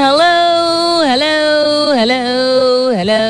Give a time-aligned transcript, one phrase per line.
[0.00, 0.36] Hello,
[1.10, 1.38] hello,
[1.98, 2.24] hello,
[2.98, 3.24] hello.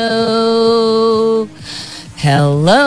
[2.17, 2.83] Hello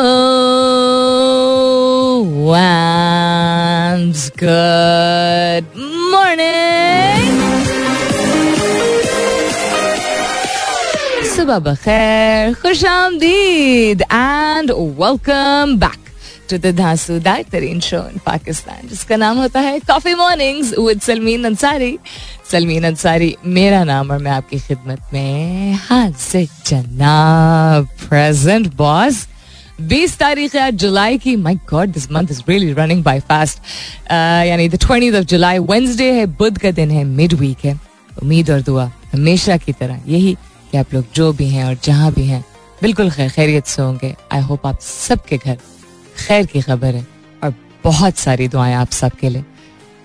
[2.55, 5.65] and good
[6.11, 7.12] morning.
[11.53, 16.09] सुबह बखैर खुश आमदीद and welcome back
[16.49, 21.43] to the धांसूदार तरीन शो इन पाकिस्तान जिसका नाम होता है coffee mornings with Salmeen
[21.45, 21.97] Ansari
[22.51, 29.27] Salmeen Ansari मेरा नाम और मैं आपकी खिदमत में हाजिर जनाब प्रेजेंट बॉस
[29.81, 33.61] बीस तारीख है जुलाई की। My God this month is really running by fast
[34.47, 37.79] यानी the twenty of July Wednesday है, बुध का दिन है मिड वीक है।
[38.23, 40.35] उम्मीद और दुआ हमेशा की तरह। यही
[40.73, 42.43] कि आप लोग जो भी हैं और जहाँ भी हैं
[42.81, 45.57] बिल्कुल खैर खैरियत से होंगे। आई होप आप सबके घर
[46.27, 47.05] खैर की खबर है
[47.43, 49.43] और बहुत सारी दुआएँ आप सबके लिए।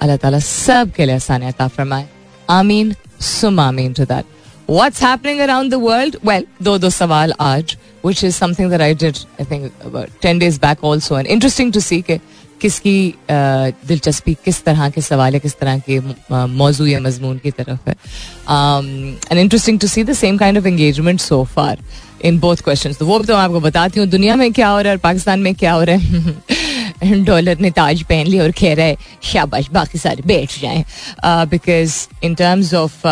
[0.00, 2.08] अल्लाह ताला सब के लिए आसान अता फरमाए।
[2.50, 4.25] आमीन सुम आमीन that
[4.70, 6.16] What's happening around the world?
[6.28, 10.42] Well, दो दो सवाल आज which is something that I did I think about 10
[10.42, 12.19] days back also and interesting to see कि
[12.60, 15.98] किसकी दिलचस्पी किस तरह के सवाल है किस तरह के
[16.56, 17.94] मौजू या मजमून की तरफ़ है?
[19.30, 21.78] And interesting to see the same kind of engagement so far
[22.24, 24.90] in both question तो वो तो मैं आपको बताती हूँ, दुनिया में क्या हो रहा
[24.90, 26.36] है और पाकिस्तान में क्या हो रहा है?
[27.24, 30.84] डॉलर ने ताज पहन लिया और कह रहा है, शाबाश, बाकी सारे बैठ जाए।
[31.24, 33.06] Because in terms of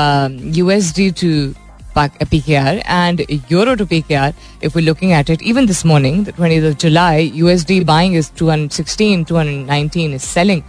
[0.56, 1.28] U S D to
[1.95, 4.33] PKR and euro to PKR.
[4.61, 8.29] If we're looking at it, even this morning, the 20th of July, USD buying is
[8.29, 10.63] 216, 219 is selling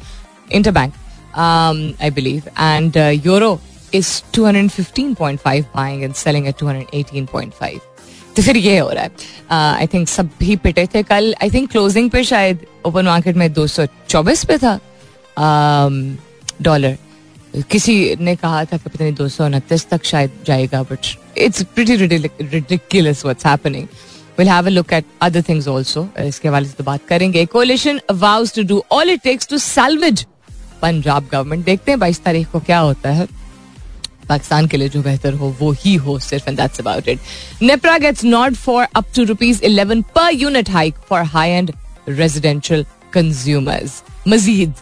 [0.50, 0.92] interbank,
[1.34, 3.60] um, I believe, and uh, euro
[3.92, 7.80] is 215.5 buying and selling at 218.5.
[8.36, 11.70] तो फिर ये हो रहा है I think सब भी पिटे थे कल आई थिंक
[11.70, 14.78] क्लोजिंग पे शायद ओपन मार्केट में 224 पे था
[16.62, 16.96] डॉलर
[17.71, 21.07] किसी ने कहा था कि पता नहीं दो सौ उनतीस तक शायद जाएगा but
[21.37, 23.87] it's pretty ridiculous what's happening
[24.39, 27.45] will have a look at other things also इसके हवाले से तो बात करेंगे.
[27.45, 30.25] Coalition vows to do all it takes to salvage
[30.81, 33.27] Punjab government देखते हैं बाईस तारीख को क्या होता है.
[34.29, 37.19] पाकिस्तान के लिए जो बेहतर हो, वो ही हो सिर्फ़ and that's about it
[37.61, 41.71] NEPRA gets not for up to rupees eleven per unit hike for high end
[42.09, 44.73] residential consumers मजीद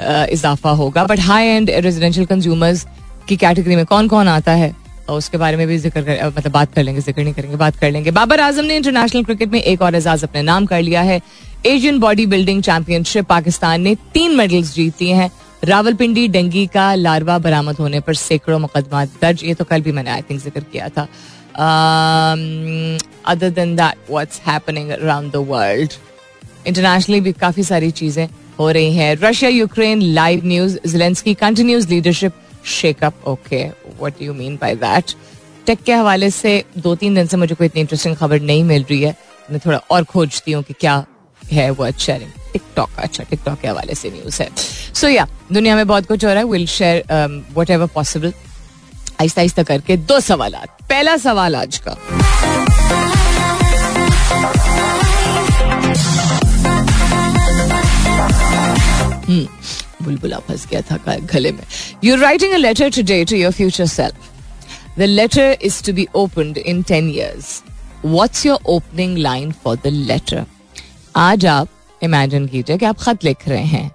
[0.00, 2.86] इजाफा होगा। But high end residential consumers
[3.28, 4.74] की कैटेगरी में कौन कौन आता है?
[5.10, 7.90] उसके बारे में भी ज़िक्र कर मतलब बात कर लेंगे, ज़िक्र नहीं करेंगे, बात कर
[7.90, 11.20] लेंगे। बाबर आज़म ने इंटरनेशनल क्रिकेट में एक और एजाज अपने नाम कर लिया है।
[11.66, 15.30] Asian body building championship Pakistan ने तीन मेडल्स जीती हैं।
[15.64, 20.10] रावलपिंडी, डेंगी का लार्वा बरामद होने पर सैकड़ों मुकदमा दर्ज। ये तो कल भी मैंने
[20.10, 21.02] आई थिंक ज़िक्र किया था।
[23.26, 25.92] Other than that what's happening around the world
[26.66, 28.26] internationally भी काफ़ी सारी चीज़ें
[28.58, 32.32] हो रही हैं। Russia Ukraine live news Zelensky continues leadership
[32.66, 35.12] shakeup okay what you mean by that
[35.66, 38.84] take के हवाले से दो तीन दिन से मुझे कोई इतनी इंटरेस्टिंग खबर नहीं मिल
[38.90, 39.14] रही है।
[39.50, 41.04] मैं थोड़ा और खोजती हूँ कि क्या
[41.42, 44.48] है वो शेयरिंग टिकटॉक अच्छा टिकटॉक के हवाले से न्यूज़ है।
[44.94, 47.04] सो या दुनिया में बहुत कुछ हो रहा है। Will share
[47.56, 48.32] whatever possible
[49.20, 50.56] आहिस्ता आहिस्ता करके दो सवाल
[50.88, 51.96] पहला सवाल आज का।
[60.06, 61.64] बुलबुला फंस गया था गले में।
[62.04, 66.58] You writing a letter today to your future self the letter is to be opened
[66.58, 67.62] in ten years
[68.04, 70.44] what's your opening line for the letter
[71.16, 71.68] आज आप
[72.02, 73.90] इमेजिन कीजिए कि आप खत लिख रहे हैं।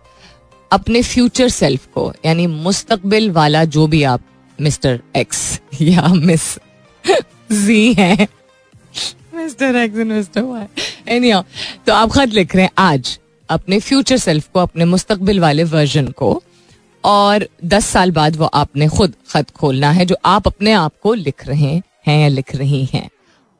[0.72, 4.22] अपने फ्यूचर सेल्फ को, यानी मुस्तकबिल वाला जो भी आप
[4.62, 6.44] मिस्टर एक्स या मिस
[7.52, 8.28] जी हैं।
[9.36, 10.66] Mister X and Mister Y
[11.08, 11.34] any
[11.88, 13.18] तो आप खत लिख रहे हैं आज।
[13.52, 16.44] अपने फ्यूचर सेल्फ को, अपने मुस्तकबिल वाले वर्जन को,
[17.04, 21.14] और दस साल बाद वो आपने खुद खत खोलना है, जो आप अपने आप को
[21.14, 23.10] लिख रहे हैं या लिख रही हैं।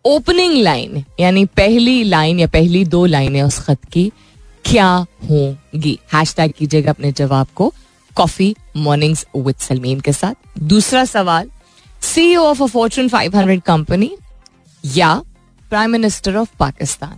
[0.06, 4.12] ओपनिंग लाइन यानी पहली लाइन या पहली दो लाइनें उस खत की,
[4.66, 4.90] क्या
[5.30, 6.00] होंगी?
[6.14, 7.74] हैश टैग कीजिएगा अपने जवाब को
[8.16, 11.50] कॉफ़ी मॉर्निंग्स विद सलमीन के साथ। दूसरा सवाल
[12.02, 14.12] CEO of a Fortune 500 company
[14.86, 15.14] या
[15.70, 17.16] प्राइम मिनिस्टर ऑफ़ पाकिस्तान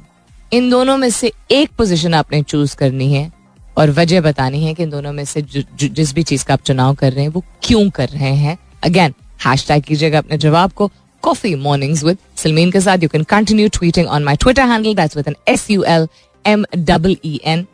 [0.54, 3.32] इन दोनों में से एक पोजीशन आपने चूज़ करनी है
[3.78, 6.94] और वजह बतानी है कि इन दोनों में से जिस भी चीज़ का आप चुनाव
[6.96, 9.14] कर रहे हैं, वो क्यों कर रहे हैं। अगेन
[9.46, 10.90] हैश टैग कीजिएगा अपने जवाब को
[11.24, 15.18] कॉफ़ी मॉर्निंग्स विद सलमीन के साथ। You can continue tweeting on my Twitter handle that's
[15.18, 16.08] with an S U L
[16.46, 17.66] M double E N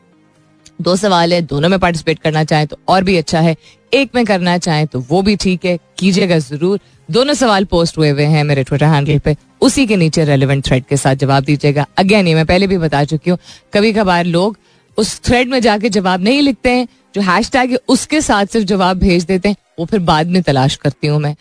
[0.81, 3.55] दो सवाल है, दोनों में पार्टिसिपेट करना चाहे तो और भी अच्छा है,
[3.91, 6.79] एक में करना चाहे तो वो भी ठीक है, कीजिएगा ज़रूर।
[7.09, 10.85] दोनों सवाल पोस्ट हुए हुए हैं मेरे ट्विटर हैंडल पे। उसी के नीचे रेलिवेंट थ्रेड
[10.85, 13.37] के साथ जवाब दीजिएगा। अगेन ये मैं पहले भी बता चुकी हूँ
[13.73, 14.57] कभी कभार लोग
[14.97, 18.65] उस थ्रेड में जाके जवाब नहीं लिखते हैं, जो हैश टैग है, उसके साथ सिर्फ़
[18.67, 21.35] जवाब भेज देते हैं, वो फिर बाद में तलाश करती हूँ मैं।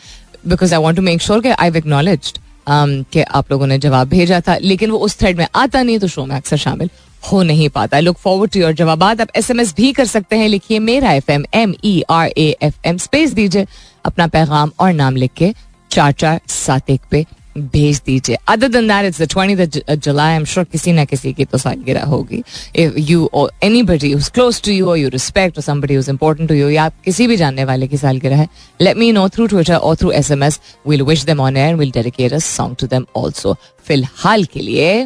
[0.49, 2.33] Because I want to make sure I acknowledge
[2.69, 6.09] कि आप लोगों ने जवाब भेजा था, लेकिन वो उस थ्रेड में आता नहीं तो
[6.09, 6.91] शो में अक्सर शामिल
[7.23, 10.37] हो नहीं पाता। लुक फॉरवर्ड टू योर जवाब आप एस एम एस भी कर सकते
[10.37, 13.67] हैं, लिखिए मेरा F M M E R A F M space दीजिए,
[14.05, 15.53] अपना पैगाम और नाम लिख के
[15.91, 17.25] चार चार सात एक पे
[17.73, 21.33] भेज दीजिए। Other than that it's the twenty July I am sure किसी ना किसी
[21.33, 22.43] की तो सालगिरह होगी।
[22.77, 26.49] इफ़ यू और anybody who's close to you और यू रिस्पेक्ट और somebody who's important
[26.49, 28.49] to you या किसी भी जानने वाले की सालगिरह है
[28.81, 32.33] let me know through Twitter और through SMS will wish them on air will dedicate
[32.33, 33.57] a song to them also
[33.87, 35.05] फ़िलहाल के लिए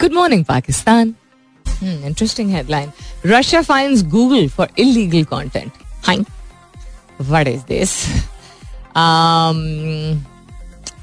[0.00, 1.14] good morning Pakistan.
[1.82, 2.90] Interesting headline
[3.26, 5.72] Russia fines Google for illegal content
[6.06, 6.18] hi
[7.20, 7.90] what is this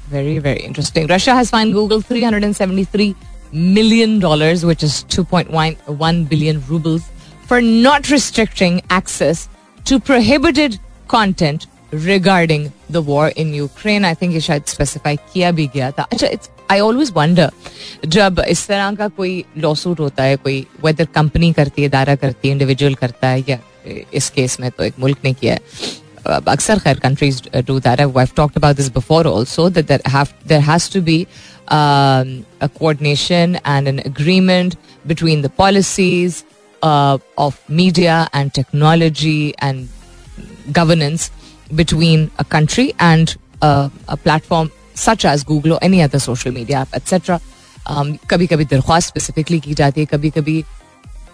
[0.09, 1.07] Very, very interesting.
[1.07, 3.15] Russia has fined Google $373
[3.51, 4.19] million,
[4.67, 7.03] which is 2.1 billion rubles,
[7.47, 9.49] for not restricting access
[9.85, 14.05] to prohibited content regarding the war in Ukraine.
[14.05, 17.49] I think ये शायद specify किया भी गया था अच्छा it's I always wonder
[18.05, 22.47] जब इस तरह का कोई लॉसूट होता है कोई वेदर कंपनी करती है दारा करती
[22.47, 23.59] है इंडिविजुअल करता है या
[24.13, 25.61] इस केस में तो एक मुल्क ने किया है
[26.27, 27.99] अक्सर खैर countries do that.
[27.99, 31.27] I've talked about this before also that there have there has to be
[31.67, 34.75] um, a coordination and an agreement
[35.05, 36.43] between the policies
[36.81, 39.89] uh, of media and technology and
[40.71, 41.31] governance
[41.75, 46.77] between a country and uh, a platform such as Google or any other social media
[46.77, 47.39] app, etc.
[47.85, 50.63] Um, कभी कभी दरख्वास्त specifically की जाती है कभी कभी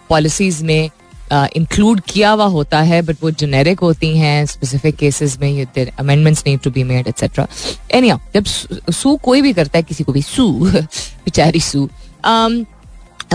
[0.08, 0.90] policies में
[1.31, 5.65] Uh, include किया हुआ होता है बट वो जेनेरिक होती हैं स्पेसिफिक केसेस में
[5.99, 7.47] amendments need to be made etcetera
[7.91, 8.45] any जब
[8.91, 10.65] सू कोई भी करता है, किसी को भी, सू,
[11.25, 11.89] बेचारी सू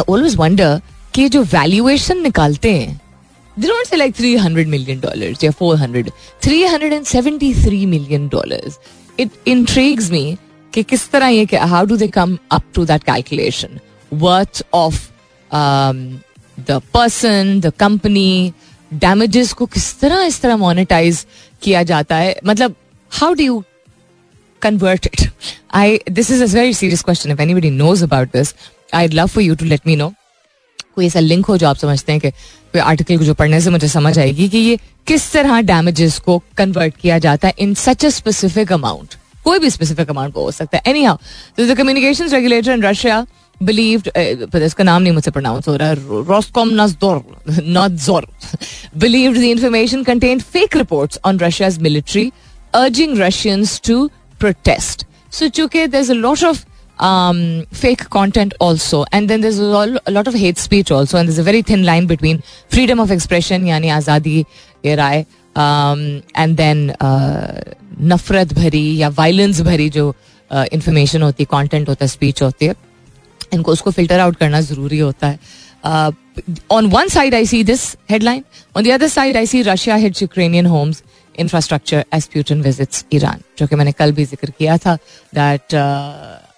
[0.09, 0.81] ऑलवेज वंडर
[1.15, 3.01] कि जो वैल्यूएशन निकालते हैं
[4.11, 6.11] थ्री हंड्रेड मिलियन डॉलर या four hundred
[6.43, 8.71] three hundred and seventy three million dollar
[9.21, 10.37] it intrigues me
[10.75, 13.69] कि किस तरह ये how do they come up to that calculation
[14.15, 15.09] worth of
[16.69, 18.53] the person the company
[18.91, 21.25] damages को किस तरह इस तरह मोनिटाइज
[21.63, 22.37] किया जाता है?
[22.47, 22.75] मतलब
[23.11, 23.63] how do you
[24.63, 25.29] convert it
[25.75, 28.55] I this is a very serious question if anybody knows about this
[28.95, 30.13] I love for you to let me know
[30.95, 33.71] कोई ऐसा लिंक हो जो आप समझते हैं कि कोई आर्टिकल को जो पढ़ने से
[33.71, 38.05] मुझे समझ आएगी कि ये किस तरह डैमेजेस को कन्वर्ट किया जाता है in such
[38.05, 39.15] a specific amount
[39.45, 40.83] कोई भी स्पेसिफिक अमाउंट को हो सकता है.
[41.05, 41.17] Anyhow
[41.61, 43.27] the communication regulator in Russia
[43.64, 47.24] believed uh, इसका नाम नहीं मुझसे प्रोनाउंस हो रहा है रोस्कॉम नजदोर
[47.78, 48.28] नजोर
[48.98, 52.32] believed the information contained fake reports on Russia's military
[52.74, 54.10] urging Russians to
[54.40, 55.06] protest.
[55.32, 56.66] So चूंकि there's a lot of
[57.00, 61.40] um, fake content also and then there's a lot of hate speech also and there's
[61.40, 64.46] a very thin line between freedom of expression यानी आज़ादी
[64.86, 65.26] ये राय
[65.56, 70.14] um, and then uh, नफरत भरी या violence भरी जो
[70.52, 72.76] information uh, होती है कंटेंट होता है स्पीच होती है
[73.53, 75.39] इनको उसको फ़िल्टर आउट करना ज़रूरी होता है।
[76.71, 78.45] On one side I see this headline
[78.77, 81.03] on the other side I see Russia hits Ukrainian homes
[81.39, 84.97] infrastructure as Putin visits Iran जो कि मैंने कल भी ज़िक्र किया था
[85.35, 85.75] that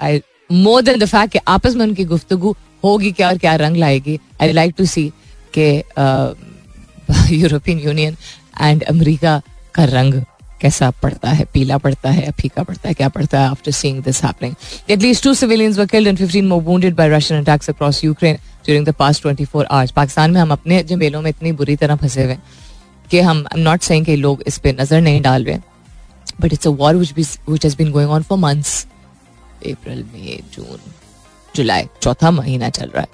[0.03, 0.21] I
[0.53, 2.55] more than the fact कि आपस में उनकी गुफ्तगु
[2.85, 5.11] होगी क्या और क्या रंग लाएगी आई लाइक टू सी
[5.59, 5.71] के
[7.37, 8.17] यूरोपियन यूनियन
[8.61, 9.41] एंड अमेरिका
[9.75, 10.23] का रंग
[10.63, 14.23] कैसा पड़ता है पीला पड़ता है फीका पड़ता है क्या पड़ता है after seeing this
[14.25, 14.55] happening
[14.91, 18.87] at least two civilians were killed and 15 more wounded by Russian attacks across Ukraine during
[18.87, 22.37] the past 24 hours Pakistan में हम अपने जमेलों में इतनी बुरी तरह फंसे हुए
[23.11, 25.59] कि हम आई एम नॉट सेइंग कि लोग इस पे नज़र नहीं डाल रहे
[26.41, 28.85] but it's a war which which has been going on for months
[29.67, 30.93] April May June
[31.55, 33.09] July चौथा महीना चल रहा है।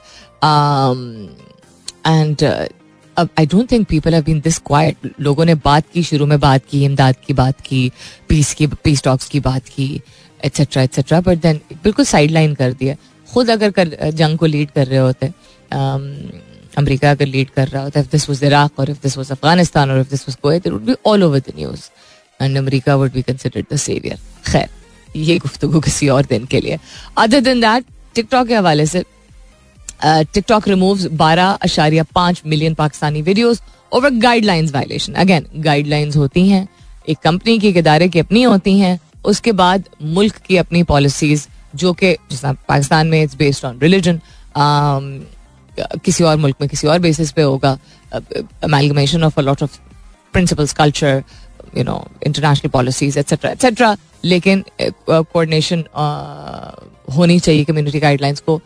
[2.06, 2.72] एंड um,
[3.18, 6.38] अब I don't think people have been this quite लोगों ने बात की, शुरू में
[6.40, 7.90] बात की, इमदाद की बात की
[8.28, 10.00] पीस की पीस टॉक्स की बात की
[10.40, 12.94] एट्सेट्रा एट्सेट्रा बट देन बिल्कुल साइड लाइन कर दिया।
[13.28, 15.32] खुद अगर कर, जंग को लीड कर रहे होते
[16.78, 19.90] अमेरिका अगर लीड कर रहा होता इफ़ दिस वाज इराक और इफ़ दिस वाज अफ़गानिस्तान
[19.90, 21.88] और if this was Kuwait would be all over the news
[22.40, 24.68] and America would be considered the saviour खैर,
[25.16, 26.78] ये गुफ्तगू किसी और दिन के लिए।
[27.18, 27.84] अदर देन दैट
[28.14, 29.04] टिकटॉक के हवाले से
[30.02, 33.60] टिकटॉक रिमूव बारह अशारिया पाँच million Pakistani videos
[33.92, 36.66] over guidelines violation again guidelines होती हैं,
[37.08, 41.92] एक कंपनी की इदारे की अपनी होती हैं, उसके बाद मुल्क की अपनी पॉलिसीज़ जो
[41.92, 44.20] कि पाकिस्तान में इट्स बेस्ड ऑन रिलीजन
[46.04, 47.78] किसी और मुल्क में किसी और बेसिस पे होगा
[48.12, 49.78] amalgamation of a lot of
[50.32, 51.22] principles culture
[51.76, 55.84] you know international policies etcetera etcetera लेकिन कोऑर्डिनेशन
[57.16, 58.60] होनी चाहिए कम्युनिटी गाइडलाइंस को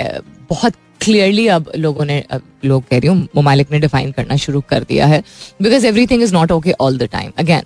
[0.00, 4.60] बहुत क्लियरली अब लोगों ने, अब लोग कह रही हूँ, ममालिक ने डिफाइन करना शुरू
[4.68, 5.22] कर दिया है।
[5.62, 7.64] Because everything is not okay all the time again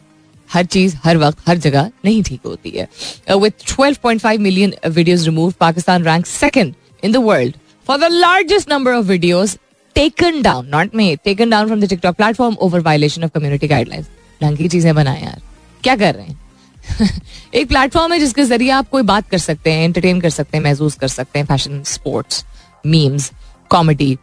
[0.51, 2.89] हर चीज़, हर वक्त, हर जगह नहीं ठीक होती है।
[3.31, 7.55] Point five million videos remove Pakistan rank second in the world
[7.87, 9.57] for the largest number of videos
[9.97, 14.09] taken down not may taken down from the TikTok platform over violation of community guidelines
[14.41, 15.41] ढंग की चीज़ें बनाए यार।
[15.83, 16.39] क्या कर रहे हैं?
[17.55, 20.65] एक प्लेटफॉर्म है जिसके ज़रिए आप कोई बात कर सकते हैं एंटरटेन कर सकते हैं,
[20.65, 22.45] महसूस कर सकते हैं fashion sports
[22.85, 23.31] memes
[23.71, 24.17] comedy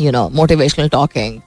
[0.00, 1.40] you know motivational talking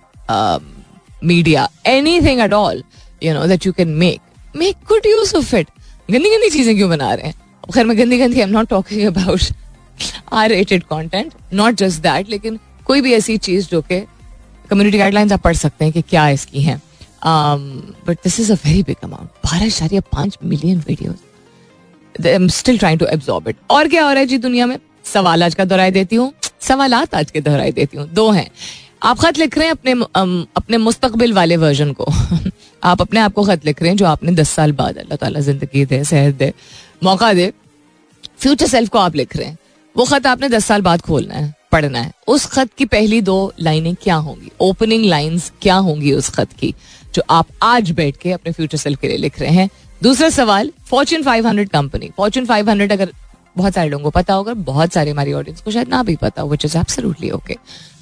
[1.23, 1.67] media
[2.21, 2.83] anything at all
[3.23, 5.67] you know that you can make make good use of it
[6.11, 7.35] गंदी गंदी चीज़ें क्यों बना रहे हैं?
[7.73, 9.41] खैर, मैं गंदी गंदी I am not talking about
[10.33, 13.99] R rated content not just that लेकिन कोई भी ऐसी चीज़ जो कि
[14.69, 16.81] कम्युनिटी गाइडलाइंस आप पढ़ सकते हैं कि क्या इसकी हैं।
[17.25, 23.05] But this is a very big amount बारह इशारिया पाँच million video still trying to
[23.05, 24.77] absorb it और क्या हो रहा है जी दुनिया में?
[25.05, 28.49] सवाल आज का दोहराई देती हूँ। सवाल आज के दोहराई देती हूँ। दो हैं।
[29.03, 29.91] आप खत लिख रहे हैं अपने
[30.57, 32.05] अपने मुस्तकबिल वाले वर्जन को।
[32.83, 35.39] आप अपने आप को खत लिख रहे हैं जो आपने दस साल बाद अल्लाह ताला
[35.39, 36.53] ज़िंदगी दे, सेहत दे,
[37.03, 37.51] मौका दे।
[38.39, 39.57] फ्यूचर सेल्फ को आप लिख रहे हैं।
[39.95, 43.53] वो खत आपने दस साल बाद खोलना है, पढ़ना है। उस खत की पहली दो
[43.59, 44.51] लाइनें क्या होंगी?
[44.61, 46.73] ओपनिंग लाइंस क्या होंगी उस खत की?
[47.13, 49.69] जो आप आज बैठ के अपने फ्यूचर सेल्फ के लिए लिख रहे हैं।
[50.03, 53.11] दूसरा सवाल फॉर्चून 500 कंपनी फॉर्चून 500 अगर
[53.57, 56.41] बहुत सारे लोगों को पता होगा, बहुत सारे हमारी ऑडियंस को शायद ना भी पता
[56.41, 57.55] हो विच इज़ एब्सोल्युटली ओके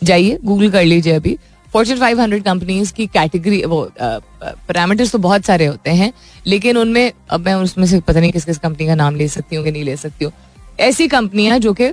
[0.04, 1.38] जाइए गूगल कर लीजिए अभी।
[1.68, 6.12] फॉर्चून 500 कंपनीज़ की कैटेगरी वो पैरामीटर्स तो बहुत सारे होते हैं,
[6.48, 9.56] लेकिन उनमें, अब मैं उसमें से पता नहीं किस किस कंपनी का नाम ले सकती
[9.56, 10.32] हूँ कि नहीं ले सकती हूँ।
[10.80, 11.92] ऐसी कंपनियाँ जो कि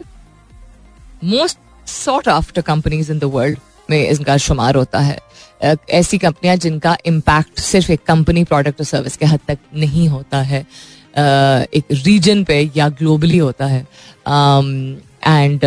[1.25, 1.59] most
[1.89, 3.59] sought after companies in the world
[3.91, 5.19] में इनका शुमार होता है।
[5.91, 10.41] ऐसी कंपनियाँ जिनका इम्पैक्ट सिर्फ़ एक कंपनी प्रोडक्ट और सर्विस के हद तक नहीं होता
[10.43, 10.61] है।
[11.19, 13.81] एक रीजन पे या ग्लोबली होता है।
[15.27, 15.65] एंड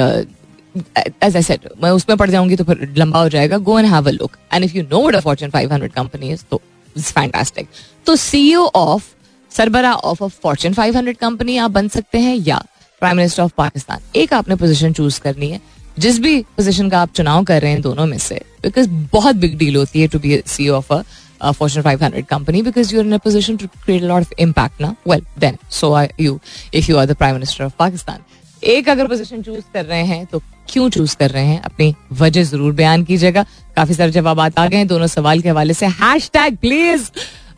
[1.23, 4.07] एज आई सेड मैं उसमें पढ़ जाऊँगी तो फिर लंबा हो जाएगा। Go and have
[4.07, 6.61] a look and if you know what a Fortune 500 company is तो
[6.95, 7.67] इट्स फैंटास्टिक
[8.05, 9.03] तो सीईओ ऑफ़
[9.51, 12.63] सरबरा ऑफ़ अ फॉर्चून 500 कंपनी आप बन सकते हैं या
[13.01, 15.59] प्राइम मिनिस्टर ऑफ़ पाकिस्तान एक आपने पोजीशन चूज़ करनी है।
[15.99, 19.57] जिस भी पोजिशन का आप चुनाव कर रहे हैं दोनों में से बिकॉज़ बहुत बिग
[19.57, 21.03] डील होती है to be CEO of a
[21.41, 24.97] Fortune 500 company because you're in a position to create a lot of impact now.
[25.05, 26.41] Well, then, so are you
[26.73, 28.17] if you are the Prime Minister of Pakistan.
[28.63, 31.61] एक अगर position choose कर रहे हैं तो क्यों choose कर रहे हैं?
[31.61, 33.43] अपनी वजह ज़रूर बयान कीजिएगा।
[33.75, 37.09] काफ़ी सारे जवाब आ गए दोनों सवाल के हवाले से। हैश टैग प्लीज़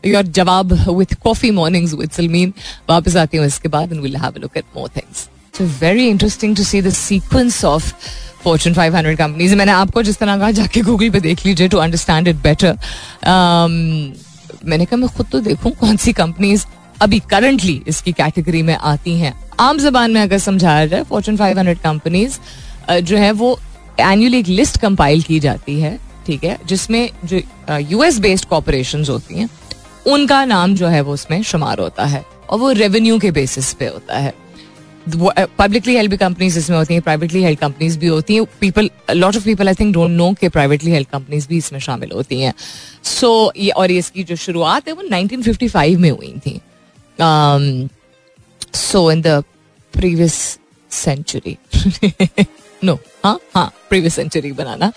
[0.06, 2.52] योर जवाब with coffee mornings with Salmeen
[2.90, 4.16] वापस आती हूँ इसके बाद will
[5.60, 7.92] very interesting to see the sequence of
[8.44, 12.28] Fortune 500 companies मैंने आपको जिस तरह कहा, जाके गूगल पे देख लीजिए टू अंडरस्टैंड
[12.28, 12.76] इट बेटर
[14.64, 16.64] मैंने कहा, मैं खुद तो देखूँ कौन सी कंपनीज़
[17.00, 21.78] अभी करंटली इसकी कैटेगरी में आती हैं। आम जबान में अगर समझाया जाए फॉर्चून 500
[21.82, 22.38] कंपनीज़
[23.02, 23.58] जो है वो
[24.00, 27.40] एनुअली एक लिस्ट कंपाइल की जाती है, ठीक है, जिसमें जो
[27.90, 29.48] यूएस बेस्ड कॉपोरेशन होती हैं,
[30.06, 33.86] उनका नाम जो है वो उसमें शुमार होता है और वो रेवेन्यू के बेसिस पे
[33.86, 34.32] होता है।
[35.08, 39.44] पब्लिकली हेल्ड कंपनीज़ इसमें होती हैं प्राइवेटली हेल्ड कंपनीज़ भी होती हैं। People lot of
[39.44, 42.54] people I think don't know कि प्राइवेटली हेल्ड कंपनीज़ भी इसमें शामिल होती हैं।
[43.04, 46.60] सो so, ये और इसकी जो शुरुआत है वो 1955 में हुई थी।
[48.74, 49.42] So in the
[49.94, 50.58] previous
[50.90, 51.56] century
[52.84, 54.92] no हाँ हाँ प्रीवियस सेंचुरी बनाना।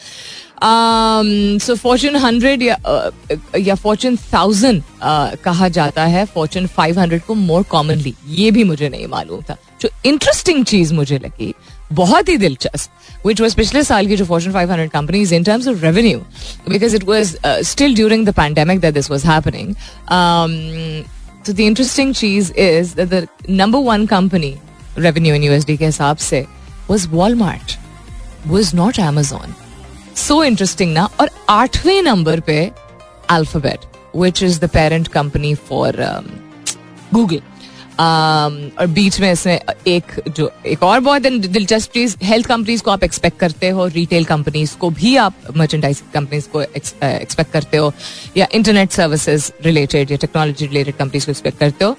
[0.64, 7.64] सो फॉर्चून हंड्रेड या फॉर्चून थाउज़ेंड uh, कहा जाता है। फॉर्चून फाइव हंड्रेड को मोर
[7.72, 11.54] कॉमनली ये भी मुझे नहीं मालूम था। जो इंटरेस्टिंग चीज़ मुझे लगी
[11.94, 15.68] बहुत ही दिलचस्प विच वॉज़ पिछले साल की जो Fortune five hundred companies in terms
[15.68, 16.20] of revenue
[16.70, 19.74] because it was still during the pandemic that this was happening
[21.46, 24.56] तो the interesting cheese is the number one company
[24.98, 26.46] revenue in USD के हिसाब से
[26.90, 27.78] was Walmart
[28.48, 29.54] was not Amazon
[30.28, 32.60] so interesting ना और आठवें नंबर पे
[33.32, 35.98] Alphabet which is the parent company for
[37.14, 37.42] Google
[38.00, 43.04] और बीच में इसमें एक जो एक और बहुत दिलचस्प चीज़ हेल्थ कंपनीज़ को आप
[43.04, 47.94] एक्सपेक्ट करते हो रिटेल कंपनीज़ को भी आप मर्चेंडाइज कंपनीज़ को एक्सपेक्ट करते हो
[48.38, 51.96] या इंटरनेट सर्विसेज़ रिलेटेड या टेक्नोलॉजी रिलेटेड कंपनीज़ को एक्सपेक्ट करते हो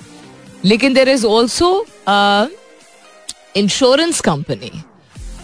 [0.64, 1.70] लेकिन there is also
[3.56, 4.70] insurance company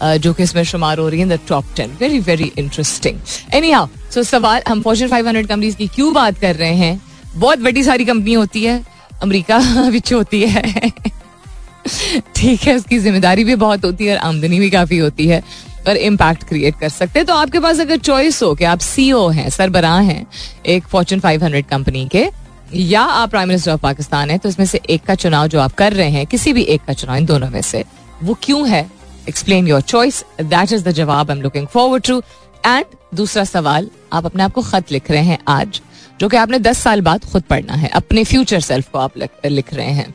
[0.01, 3.19] जो कि इसमें शुमार हो रही है top ten very very interesting
[3.71, 7.01] anyhow so सवाल, हम फॉर्चून 500 कंपनीज़ की क्यों बात कर रहे हैं?
[7.35, 8.83] बहुत बड़ी सारी कंपनी होती है,
[9.21, 9.57] अमेरिका
[9.89, 10.91] विच होती है।
[12.35, 15.43] ठीक है, उसकी ज़िम्मेदारी भी बहुत होती है और आमदनी भी काफ़ी होती है,
[15.87, 19.27] और इम्पैक्ट क्रिएट कर सकते हैं। तो आपके पास अगर चॉइस हो कि आप सीईओ
[19.27, 20.25] हैं, सरबराह हैं,
[20.65, 22.29] एक फॉर्चून 500 कंपनी के,
[22.75, 25.73] या आप प्राइम मिनिस्टर ऑफ़ पाकिस्तान है तो इसमें से एक का चुनाव जो आप
[25.73, 27.83] कर रहे हैं, किसी भी एक का चुनाव, इन दोनों में से,
[28.23, 28.89] वो क्यों है?
[29.29, 32.21] Explain your choice that is the जवाब I am looking forward to
[32.65, 35.81] and दूसरा सवाल आप अपने आप को खत लिख रहे हैं आज
[36.19, 39.73] जो कि आपने दस साल बाद खुद पढ़ना है। अपने फ्यूचर सेल्फ को आप लिख
[39.73, 40.13] रहे हैं।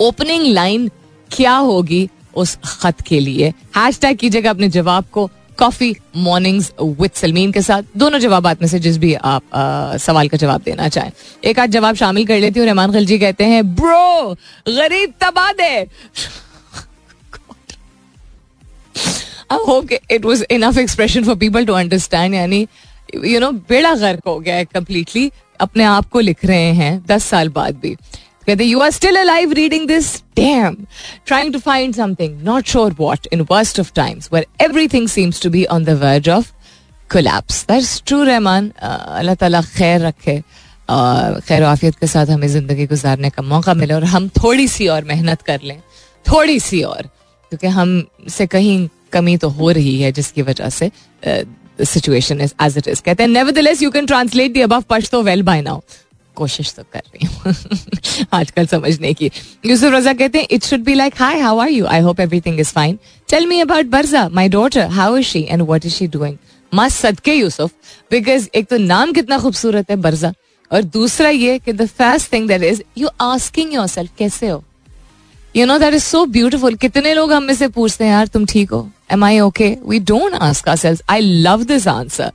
[0.00, 0.88] ओपनिंग लाइन
[1.30, 3.48] क्या होगी उस खत के लिए?
[3.76, 5.28] हैश टैग कीजिएगा अपने जवाब को
[5.58, 10.28] कॉफ़ी मॉर्निंग्स विद सलमीन के साथ। दोनों जवाब में से जिस भी आप आ, सवाल
[10.28, 11.10] का जवाब देना चाहें।
[11.44, 14.34] एक आध जवाब शामिल कर लेती हूँ। रहमान खलजी कहते हैं ब्रो
[14.68, 15.50] गरीब तबा
[19.52, 22.66] I hope it was enough expression for people to understand यानी
[23.14, 25.30] यू नो बेड़ा गर्क हो गया है कम्प्लीटली
[25.60, 27.96] अपने आप को लिख रहे हैं दस साल बाद भी
[28.46, 30.76] कहते you are still alive reading this damn
[31.26, 35.50] trying to find something not sure what in worst of times where everything seems to
[35.50, 36.50] be on the verge of
[37.10, 40.40] collapse that's true Rahman अल्लाह ताला खैर रखे
[41.48, 45.04] खैर आफियत के साथ हमें ज़िंदगी गुजारने का मौका मिले और हम थोड़ी सी और
[45.04, 45.78] मेहनत कर लें
[46.26, 50.90] थोड़ी सी और क्योंकि हम से कहीं कमी तो हो रही है, जिसकी वजह से
[51.80, 55.42] situation is as it is कहते हैं nevertheless you can translate the above Pashto well
[55.42, 55.80] by now
[56.36, 57.54] कोशिश तो कर रही हूँ।
[58.32, 59.30] आजकल समझने की।
[59.66, 62.60] यूसुफ रजा कहते हैं it should be like hi how are you I hope everything
[62.60, 66.06] is fine tell me about बर्जा my daughter how is she and what is she
[66.08, 66.36] doing
[66.72, 67.70] मस्त सदके, यूसुफ।
[68.10, 70.32] बिकॉज़ एक तो नाम कितना खूबसूरत है बर्जा
[70.70, 74.62] और दूसरा ये कि the first thing that is you asking your कैसे हो?
[75.56, 78.46] You know that is so beautiful कितने लोग हम में से पूछते हैं, यार, तुम
[78.46, 78.88] ठीक हो?
[79.12, 80.68] Am I okay we don't ask
[81.10, 82.32] I love this answer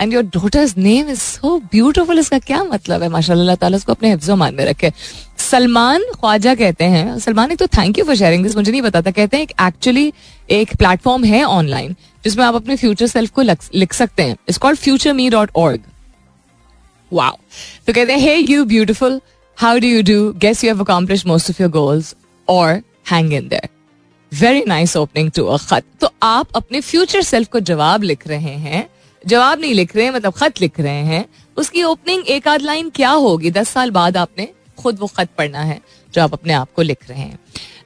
[0.00, 3.08] and your daughter's name is so beautiful इसका क्या मतलब है?
[3.08, 3.34] माशा
[3.66, 4.92] उसको अपने हिफ्जो मान में रखे।
[5.40, 9.00] सलमान ख्वाजा कहते हैं, सलमान एक तो thank you for sharing this मुझे नहीं था।
[9.02, 10.12] कहते हैं एक्चुअली
[10.50, 14.78] एक प्लेटफॉर्म है ऑनलाइन जिसमें आप अपने फ्यूचर सेल्फ को लिख सकते हैं। It's called
[14.78, 15.80] future me dot org
[17.12, 17.36] wow
[17.86, 19.20] तो कहते हैं hey you beautiful
[19.58, 22.14] how do you do guess you have accomplish most of your goals
[22.48, 23.68] और hang in there
[24.32, 28.54] very nice opening to a खत तो आप अपने फ्यूचर सेल्फ को जवाब लिख रहे
[28.64, 28.88] हैं।
[29.26, 31.24] जवाब नहीं लिख रहे हैं मतलब खत लिख रहे हैं।
[31.56, 33.50] उसकी ओपनिंग एक आध लाइन क्या होगी?
[33.50, 34.48] दस साल बाद आपने
[34.78, 35.80] खुद वो खत पढ़ना है,
[36.14, 37.38] जो आप अपने आप को लिख रहे हैं।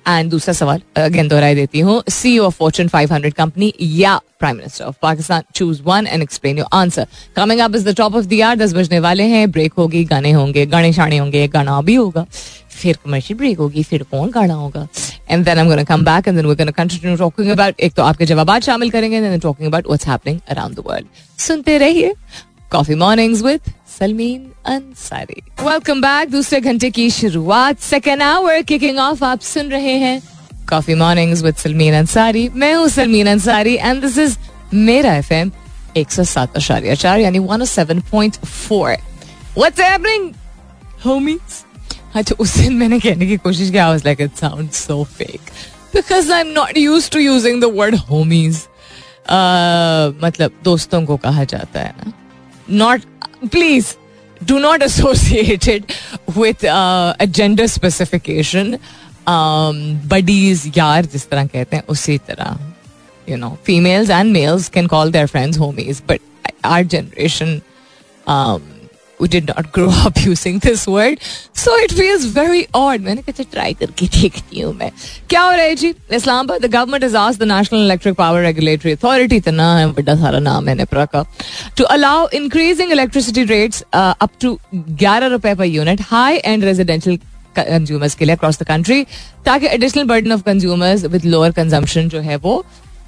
[0.09, 4.85] एंड दूसरा सवाल अगेन दोहराई देती हूँ। सी ऑफ़ फॉर्चून 500 कंपनी या prime minister
[4.85, 8.33] of Pakistan choose one and explain your answer coming up is the top of the
[8.33, 12.27] यार दस बजने वाले हैं। ब्रेक होगी, गाने होंगे गाने शाने होंगे, गाना भी होगा।
[12.71, 14.87] फिर कमर्शियल ब्रेक होगी, फिर कौन गाना होगा?
[15.31, 18.03] And then I am come back and then we gonna continue talking about एक तो
[18.03, 21.07] आपके जवाब शामिल करेंगे then talking about what's happening around the world
[21.41, 22.15] सुनते रहिए
[22.73, 29.25] coffee mornings with Salmeen Ansari welcome back दूसरे घंटे की शुरुआत सेकेंड आवर किकिंग ऑफ़
[29.25, 30.21] आप सुन रहे हैं
[30.69, 34.37] coffee mornings with Salmeen Ansari मैं हूँ Salmeen Ansari and this is
[34.75, 35.51] मेरा एफ़ एम
[35.97, 38.91] एक सौ सात आशार्य चार, यानी one seven point four
[39.57, 40.31] what's happening
[41.05, 41.65] homies
[42.14, 45.51] अच्छा उस दिन मैंने कहने की कोशिश की I was like it sound so fake
[45.94, 48.57] because I am not use to using the word homies
[50.25, 52.12] मतलब दोस्तों को कहा जाता है ना।
[52.68, 53.03] Not
[53.46, 53.94] please
[54.40, 55.85] do not associated
[56.38, 56.66] with
[57.27, 58.77] gender specification
[60.09, 62.59] buddies यार जिस तरह कहते हैं, उसी तरह।
[63.29, 66.20] You know females and males can call their friends homies but
[66.64, 67.61] our generation
[69.29, 71.21] did not grow up using this word.
[71.53, 73.01] So it feels very odd.
[73.01, 74.91] मैंने कहा try करके देखती हूँ मैं.
[75.31, 75.95] क्या हो रहा है जी?
[76.13, 80.39] Islamabad the government is asked the national electric power regulatory authority इतना है बड़ा सारा
[80.39, 81.25] नाम है नेपरा का
[81.77, 87.17] to allow increasing electricity rates up to ग्यारह रुपए per unit high and residential
[87.57, 89.05] consumers के लिए अक्रॉस द कंट्री
[89.45, 92.65] ताकि additional burden of consumers with lower consumption जो है वो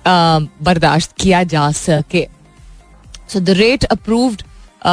[0.06, 2.26] बर्दाश्त किया जा सके।
[3.32, 4.46] So the rate approved uh,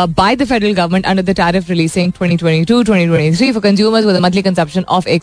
[0.08, 4.86] by the federal government under the tariff releasing 2022-2023 for consumers with a monthly consumption
[4.88, 5.20] of 1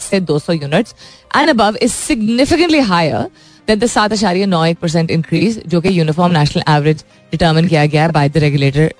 [0.00, 0.94] से 200 units
[1.34, 3.30] and above is significantly higher
[3.66, 8.40] than the 7.9 percent increase जो कि uniform national average determine किया गया by the
[8.40, 8.90] regulator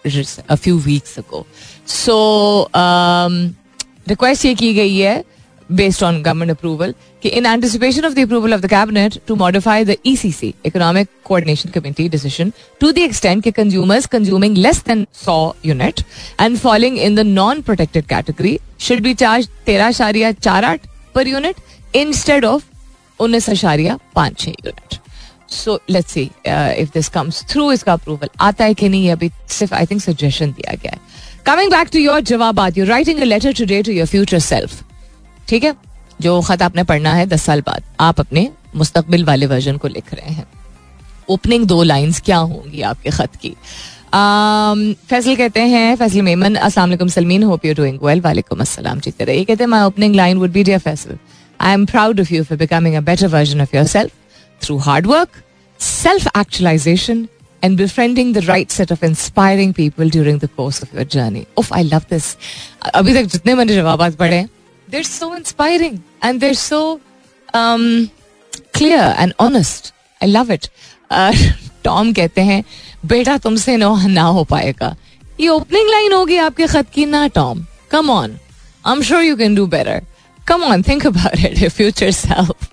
[0.49, 1.45] a few weeks ago.
[1.85, 3.55] So um,
[4.09, 5.25] request ये की गई है
[5.76, 9.98] based on government approval in anticipation of the approval of the cabinet to modify the
[9.98, 16.04] ECC Economic Coordination Committee decision to the extent that consumers consuming less than 100 unit
[16.40, 20.80] and falling in the non-protected category should be charged 13.48
[21.14, 21.58] per unit
[21.94, 22.64] instead of
[23.20, 25.00] 19.56 unit.
[25.48, 29.32] So let's see uh, if this comes through इसका approval आता है कि नहीं अभी
[29.50, 31.00] सिर्फ I think suggestion दिया गया है.
[31.46, 34.84] Coming back to your जवाबात, you're writing a letter today to your future self.
[35.53, 35.75] ठीक है
[36.21, 40.13] जो खत आपने पढ़ना है दस साल बाद आप अपने मुस्तकबिल वाले वर्जन को लिख
[40.15, 40.47] रहे हैं
[41.31, 43.51] ओपनिंग दो लाइंस क्या होंगी आपके खत की
[45.11, 49.45] फैसल कहते हैं फैसल मेमन वालेकुम Salmeen hope you doing well वालेकुम अस्सलाम जीते रहिए
[49.45, 51.19] कहते हैं my opening line would be dear Faisal
[51.61, 55.43] I am proud of you for becoming a better version of yourself through hard work
[55.81, 57.27] self actualisation
[57.63, 61.43] and befriending the right set of inspiring people during the course of your journey.
[61.61, 62.31] Oof, I love this.
[62.95, 64.45] अभी तक जितने मैंने जवाब पढ़े
[64.93, 67.01] they're so inspiring and they're so
[67.55, 68.11] um,
[68.73, 69.93] clear and honest.
[70.21, 70.69] I love it.
[71.85, 72.63] Tom uh, कहते हैं
[73.07, 74.95] बेटा तुमसे नो ना हो पाएगा
[75.41, 78.39] ये ओपनिंग लाइन होगी आपके खत की ना Tom come on
[78.87, 80.03] I am sure you can do better
[80.49, 82.69] come on think about it future self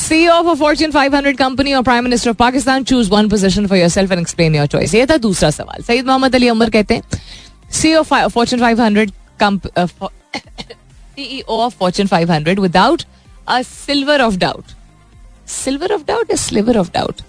[0.00, 3.78] CEO of a Fortune 500 company or Prime Minister of Pakistan, choose one position for
[3.78, 4.94] yourself and explain your choice.
[4.94, 7.02] ये था दूसरा सवाल सईद मोहम्मद अली उमर कहते हैं
[7.80, 9.10] CEO of Fortune 500
[11.20, 13.04] CEO of Fortune 500 without
[13.46, 14.74] a silver of doubt.
[15.44, 17.22] Silver of doubt is sliver of doubt.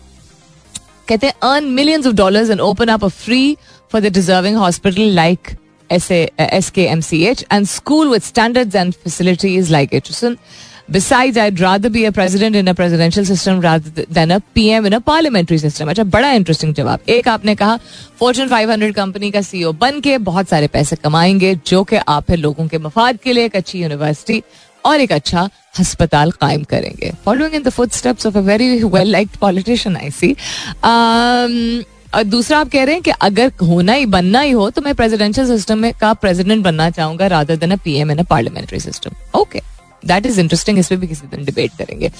[1.09, 3.57] कहते हैं earn millions of dollars and open up a free
[3.89, 5.57] for the deserving hospital like
[5.91, 10.37] SKMCH and school with standards and facilities like Itchison.
[10.37, 14.93] Besides, I'd rather be a president in a presidential system rather than a PM in
[14.93, 15.89] a parliamentary system.
[15.89, 17.77] अच्छा बड़ा interesting जवाब। एक आपने कहा
[18.19, 22.37] Fortune 500 company का CEO बन के बहुत सारे पैसे कमाएँगे, जो कि आप फिर
[22.39, 24.41] लोगों के मफाद के लिए एक अच्छी यूनिवर्सिटी
[24.85, 29.29] और एक अच्छा हस्पताल कायम करेंगे। Following in the footsteps of a very well like
[29.41, 30.35] politician I see
[32.15, 34.93] और दूसरा आप कह रहे हैं कि अगर होना ही, बनना ही हो तो मैं
[34.95, 39.39] प्रेसिडेंशियल सिस्टम में का प्रेसिडेंट बनना चाहूँगा rather than a PM in a parliamentary system
[39.39, 39.61] okay
[40.03, 42.11] that is interesting इस पर भी किसी दिन डिबेट करेंगे।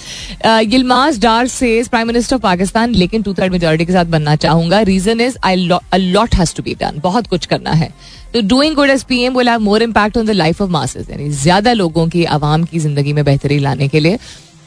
[0.66, 4.80] गिलमास डार से प्राइम मिनिस्टर ऑफ़ पाकिस्तान लेकिन टू थर्ड मेजोरिटी के साथ बनना चाहूँगा।
[4.82, 5.56] Reason is a
[5.98, 7.92] lot has to be done बहुत कुछ करना है।
[8.32, 11.10] तो doing good as P M will have more impact on the life of masses
[11.10, 14.18] यानी ज़्यादा लोगों की आवाम की ज़िंदगी में बेहतरी लाने के लिए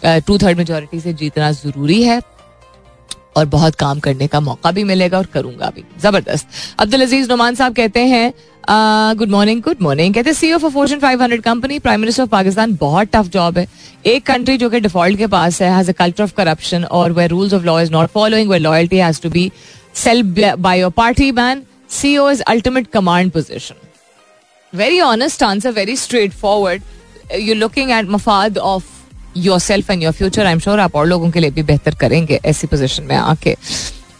[0.05, 2.21] टू थर्ड मेजोरिटी से जीतना ज़रूरी है
[3.37, 6.47] और बहुत काम करने का मौका भी मिलेगा और करूँगा भी। ज़बरदस्त।
[6.79, 8.31] अब्दुल अज़ीज़ नुमान साहब कहते हैं
[8.69, 13.07] गुड मॉर्निंग गुड मॉर्निंग कहते C of Fortune 500 company prime minister of Pakistan बहुत
[13.13, 13.67] टफ जॉब है.
[14.05, 17.27] एक कंट्री जो कि डिफ़ॉल्ट के पास है has a culture of corruption और where
[17.27, 19.51] rules of law is not following where loyalty has to be
[20.03, 23.75] self by your party man CEO is ultimate command position
[24.73, 26.81] very honest answer very straight forward
[27.39, 28.83] you looking at मफाद of
[29.37, 31.95] your self and your future I am sure आप और लोगों के लिए भी बेहतर
[31.95, 33.55] करेंगे ऐसी position में आके.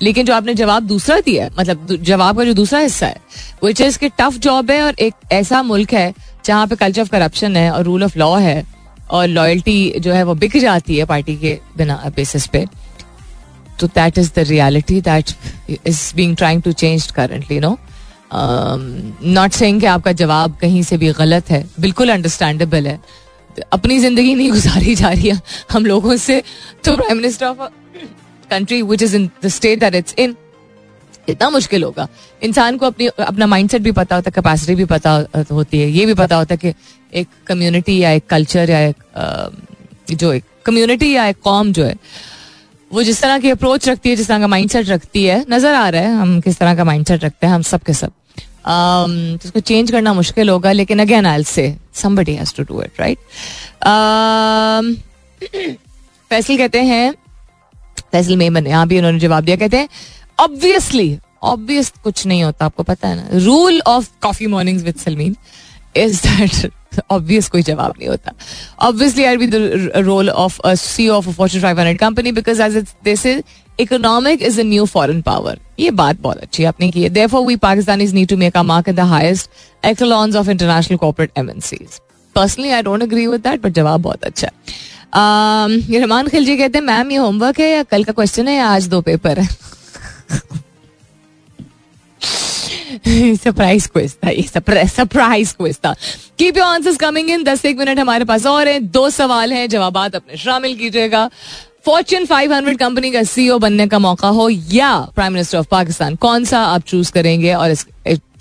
[0.01, 3.21] लेकिन जो आपने जवाब दूसरा दिया मतलब जवाब का जो दूसरा हिस्सा है
[3.63, 6.13] विच इज़ कि टफ जॉब है और एक ऐसा मुल्क है
[6.45, 8.65] जहाँ पे कल्चर ऑफ़ करप्शन है और रूल ऑफ़ लॉ है
[9.09, 12.65] और लॉयल्टी जो है वो बिक जाती है पार्टी के बिना बेसिस पे।
[13.79, 15.31] तो that is the reality that
[15.87, 17.77] is being trying to change currently no
[18.33, 22.99] not saying कि आपका जवाब कहीं से भी गलत है, बिल्कुल अंडरस्टैंडेबल है।
[23.73, 25.39] अपनी ज़िंदगी नहीं गुजारी जा रही है,
[25.71, 26.41] हम लोगों से
[26.85, 27.61] तो prime minister of
[28.45, 30.35] country which is in the state that it's in
[31.29, 32.07] इतना मुश्किल होगा।
[32.43, 35.11] इंसान को अपनी, अपना माइंडसेट भी पता होता है कैपेसिटी भी पता
[35.51, 36.73] होती है। ये भी पता होता है कि
[37.13, 38.95] एक कम्युनिटी या एक कल्चर या एक
[40.11, 41.95] जो एक कम्युनिटी या एक कॉम जो है,
[42.91, 45.87] वो जिस तरह की अप्रोच रखती है, जिस तरह का माइंडसेट रखती है, नज़र आ
[45.89, 48.11] रहा है, हम किस तरह का माइंडसेट रखते हैं, हम सब के सब।
[49.45, 53.17] उसको चेंज करना मुश्किल होगा, लेकिन again I say somebody has to do it right
[56.29, 57.13] Faisal कहते हैं
[58.15, 59.89] फैसल मेमन यहाँ भी उन्होंने जवाब दिया। कहते हैं
[60.39, 63.27] ऑब्वियसली ऑब्वियस कुछ नहीं होता, आपको पता है ना?
[63.35, 65.35] Rule of coffee morning with Salmeen
[65.97, 66.71] is that
[67.11, 68.31] obvious कोई जवाब नहीं होता।
[68.81, 72.87] Obviously I be the role of C of Fortune five hundred company because as it
[73.05, 73.41] this is
[73.79, 77.55] economic is a new foreign power ये बात बहुत अच्छी आपने की है। Therefore we
[77.67, 81.99] Pakistanis need to make a mark in the highest echelons of international corporate MNCs
[82.35, 84.53] personally I don't agree with that but जवाब बहुत अच्छा है।
[85.17, 88.87] रहमान खिलजी कहते हैं मैम ये होमवर्क है या कल का क्वेश्चन है या आज
[88.87, 89.47] दो पेपर है?
[93.35, 94.41] सरप्राइज़ क्विज था ये
[94.87, 95.95] सरप्राइज़ क्विज था।
[96.39, 99.67] Keep your answers coming in दस एक मिनट हमारे पास और हैं। दो सवाल हैं
[99.69, 101.29] जवाब अपने शामिल कीजिएगा।
[101.85, 106.45] फॉर्च्यून 500 कंपनी का सीईओ बनने का मौका हो या प्राइम मिनिस्टर ऑफ़ पाकिस्तान कौन
[106.45, 107.53] सा आप चूज़ करेंगे?
[107.53, 107.85] और इस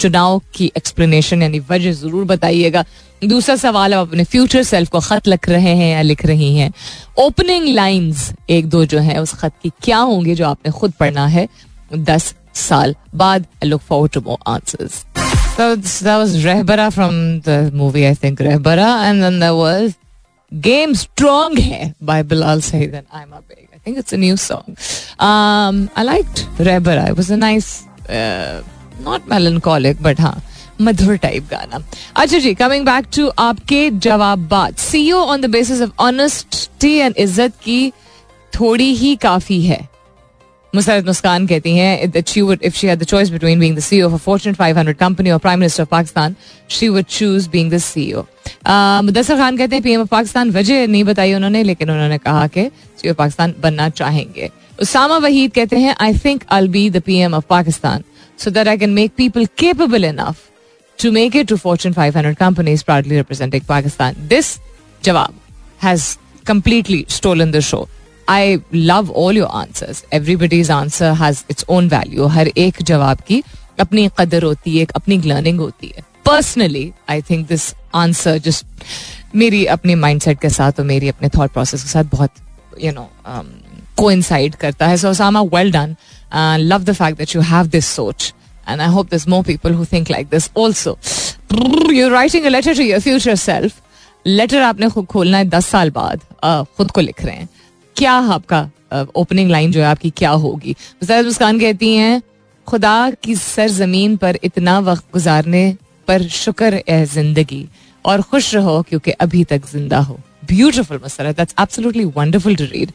[0.01, 2.85] चुनाव की एक्सप्लेनेशन यानी वजह ज़रूर बताइएगा।
[3.29, 6.73] दूसरा सवाल आप अपने फ्यूचर सेल्फ को खत लिख रहे हैं या लिख रही हैं।
[7.19, 11.27] ओपनिंग लाइंस एक दो जो है उस खत की क्या होंगे जो आपने खुद पढ़ना
[11.27, 11.49] है
[11.93, 13.47] दस साल बाद?
[13.65, 15.05] I look for two more answers
[16.45, 17.13] Rahbara from
[17.49, 19.95] the movie I think Rahbara and then that was
[20.53, 24.17] game strong है by Bilal Saeed and I am a big I think it's a
[24.17, 27.79] new song I liked Rahbara it was a nice
[28.11, 30.43] not melancholic but हाँ
[30.81, 31.83] मधुर type गाना।
[32.17, 37.15] अच्छा जी coming back to आपके जवाब बात CEO on the basis of honesty and
[37.19, 37.93] इज़्ज़त की
[38.53, 39.89] थोड़ी ही काफ़ी है।
[40.73, 43.83] मुसरत मुस्कान कहती हैं that she would if she had the choice between being the
[43.89, 46.35] CEO of a Fortune 500 company or Prime Minister of Pakistan,
[46.69, 48.25] she would choose being the CEO.
[49.05, 52.65] Mudassar Khan कहते हैं PM of Pakistan वजह नहीं बताई उन्होंने लेकिन उन्होंने कहा कि
[53.03, 54.51] सीओ पाकिस्तान बनना चाहेंगे.
[54.83, 58.05] उसामा वहीद कहते हैं I think I be the PM of Pakistan
[58.39, 60.39] so that I can make people capable enough
[60.99, 64.15] to make it to Fortune 500 companies proudly representing Pakistan.
[64.29, 64.61] This
[65.03, 65.35] jawab
[65.79, 67.87] has completely stolen the show.
[68.29, 73.43] I love all your answers everybody's answer has its own value हर एक जवाब की
[73.81, 78.67] अपनी कदर होती है एक अपनी learning होती है personally I think this answer just
[79.35, 82.31] मेरी अपने माइंड सेट के साथ और मेरी अपने थॉट प्रोसेस के साथ बहुत
[82.83, 83.09] यू नो
[83.99, 85.97] को इंसाइड करता है so Sama well done
[86.61, 88.33] love the fact that you have this सोच
[88.67, 90.97] and I hope there's more people who think like this also.
[91.97, 93.81] You're writing a letter to your future self.
[94.27, 96.21] Letter आपने खुद खोलना है दस साल बाद।
[96.77, 97.49] खुद को लिख रहे हैं।
[97.97, 98.69] क्या आपका
[99.17, 100.77] ओपनिंग लाइन जो है आपकी क्या होगी?
[101.05, 102.23] मुस्कान कहती हैं,
[102.67, 105.65] खुदा की सर ज़मीन पर इतना वक्त गुजारने
[106.09, 107.67] पर शुक्र है ज़िंदगी।
[108.05, 112.91] और खुश रहो क्योंकि अभी तक ज़िंदा हो। Beautiful Musarrat that's absolutely wonderful to read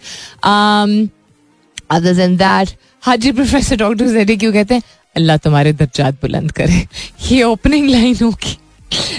[1.92, 4.84] other than that Haji professor doctor JD क्यों कहते हैं?
[5.15, 6.88] अल्लाह तुम्हारे दर्जात बुलंद करे।
[7.22, 8.58] ये ओपनिंग लाइन होगी।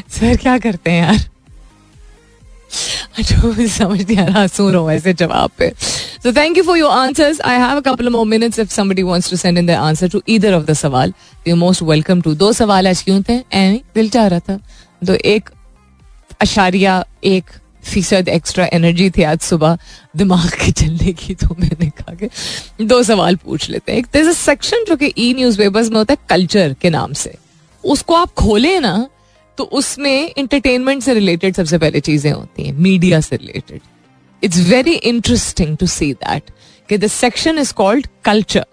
[0.08, 1.28] सर, क्या करते हैं यार?
[3.18, 4.00] अच्छा, समझ
[4.90, 5.72] ऐसे जवाब पे।
[6.22, 9.30] So thank you for your answers I have a couple of minutes if somebody wants
[9.30, 11.12] to send in the answer to either of the सवाल.
[11.48, 13.38] यू मोस्ट वेलकम टू दो सवाल आज क्यों थे?
[13.94, 14.58] दिल चाह रहा था।
[15.06, 15.50] तो एक
[16.40, 17.44] अशारिया, एक
[17.84, 19.78] फ़ीसद एक्स्ट्रा एनर्जी थी आज सुबह
[20.16, 24.84] दिमाग के चलने की तो मैंने कहा कि दो सवाल पूछ लेते हैं। एक सेक्शन
[24.88, 27.34] जो कि ई न्यूज़ पेपर्स में होता है कल्चर के नाम से।
[27.84, 29.08] उसको आप खोले ना
[29.58, 33.80] तो उसमें इंटरटेनमेंट से रिलेटेड सबसे पहले चीज़ें होती हैं मीडिया से related
[34.42, 36.50] it's very interesting to see that
[36.88, 38.64] कि the section is called culture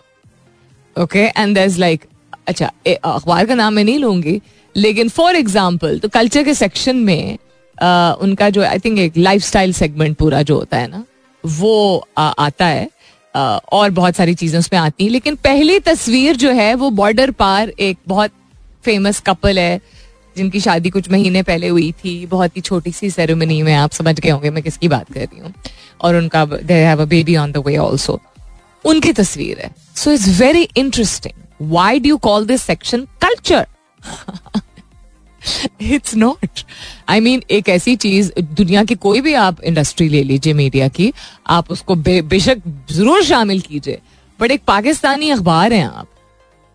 [0.95, 2.05] okay and there is like
[2.47, 4.39] अच्छा अखबार का नाम मैं नहीं लूँगी,
[4.75, 7.37] लेकिन फॉर एग्ज़ाम्पल तो कल्चर के सेक्शन में
[8.21, 11.03] उनका जो आई थिंक एक लाइफ स्टाइल सेगमेंट पूरा जो होता है ना,
[11.43, 12.89] वो आता है।
[13.35, 17.69] और बहुत सारी चीज़ें उसमें आती हैं। लेकिन पहली तस्वीर जो है, वो बॉर्डर पार
[17.69, 18.31] एक बहुत
[18.85, 19.79] फ़ेमस कपल है,
[20.35, 24.19] जिनकी शादी कुछ महीने पहले हुई थी। बहुत ही छोटी सी सेरेमनी में आप समझ
[24.19, 25.53] गए होंगे मैं किसकी बात कर रही हूँ।
[26.01, 28.19] और उनका they have a baby on the way also
[28.85, 33.65] उनकी तस्वीर है। So it's very interesting why do call this section culture
[35.83, 36.59] it's not
[37.09, 41.11] I mean एक ऐसी चीज़, दुनिया की कोई भी आप इंडस्ट्री ले लीजिए मीडिया की,
[41.47, 43.99] आप उसको बेशक ज़रूर शामिल कीजिए
[44.39, 46.07] बट एक पाकिस्तानी अखबार है आप,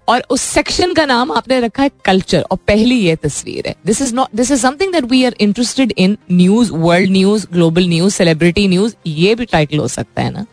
[0.08, 4.00] और उस सेक्शन का नाम आपने रखा है कल्चर और पहली ये तस्वीर है। This
[4.02, 8.14] is not this is something that we are interested in news world news global news
[8.14, 10.44] celebrity news ये भी टाइटल हो सकता है ना।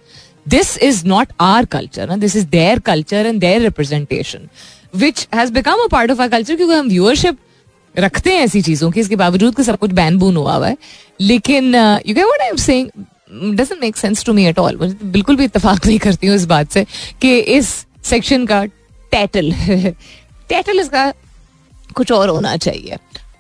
[0.48, 4.48] This is not our culture this is their culture and their representation
[4.96, 7.38] which has become a part of our culture क्योंकि हम viewership
[7.98, 10.78] रखते हैं ऐसी चीज़ों की इसके बावजूद कि सब कुछ बैन बून हुआ हुआ है।
[11.22, 11.76] लेकिन
[12.08, 12.90] you get what I am saying
[13.56, 16.46] doesn't make sense to me at all मुझे बिल्कुल भी इतफाक नहीं करती हूँ इस
[16.46, 16.86] बात से
[17.22, 18.66] कि इस सेक्शन का
[19.12, 19.54] टैटल
[20.50, 21.14] टैटल इसका
[21.96, 22.98] कुछ और होना चाहिए।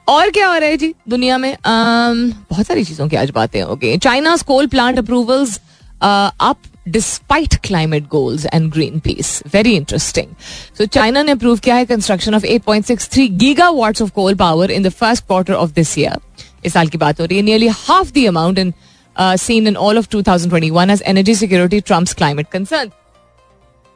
[0.07, 1.53] और क्या हो रहा है जी दुनिया में?
[1.53, 5.61] Um, बहुत सारी चीज़ों की आज बातें हो गई। China coal plant approvals
[6.01, 6.57] up
[6.91, 10.33] despite climate goals and Greenpeace very interesting
[10.77, 14.83] so China ने अप्रूव किया है construction of 8.63 giga watts of coal power in
[14.83, 18.11] the first quarter of this year इस साल की बात हो रही है nearly half
[18.13, 18.73] the amount in
[19.15, 22.97] seen in all of 2021 as energy security trumps climate concerns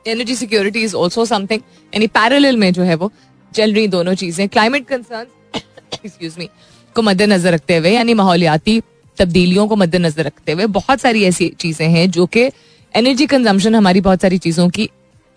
[0.06, 1.62] energy security is also something
[1.93, 3.12] यानी parallel में जो है वो
[3.51, 5.25] चल रही दोनों चीज़ें क्लाइमेट कंसर्न
[5.56, 6.49] एक्सक्यूज मी
[6.95, 8.82] को मद्देनजर रखते हुए यानी माहौलियाती
[9.17, 12.49] तब्दीलियों को मद्देनजर रखते हुए बहुत सारी ऐसी चीज़ें हैं जो कि
[12.95, 14.89] एनर्जी कंजम्पशन हमारी बहुत सारी चीज़ों की,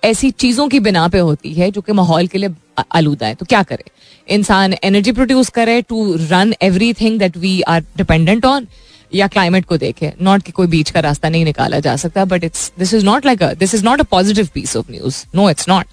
[0.02, 2.50] ऐसी चीज़ों की बिना पे होती है जो कि माहौल के लिए
[2.94, 3.84] आलूदा है। तो क्या करे?
[4.28, 8.66] इंसान एनर्जी प्रोड्यूस करे to run every thing that we are dependent on
[9.14, 12.44] या क्लाइमेट को देखे। नॉट कि कोई बीच का रास्ता नहीं निकाला जा सकता but
[12.44, 15.68] it's this is not like this is not a positive piece of news no it's
[15.68, 15.84] not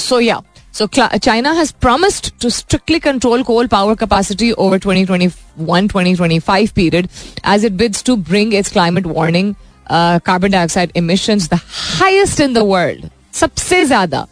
[0.00, 0.49] so yeah.
[0.71, 0.87] so
[1.27, 7.09] china has promised to strictly control coal power capacity over 2021-2025 period
[7.43, 9.55] as it bids to bring its climate warning
[9.87, 11.61] uh, carbon dioxide emissions the
[11.99, 14.27] highest in the world सबसे ज्यादा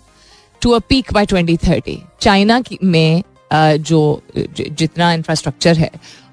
[0.61, 3.23] to a peak by 2030 China में
[3.89, 5.89] जो जितना infrastructure है